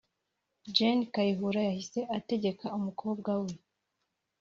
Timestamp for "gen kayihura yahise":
0.75-1.99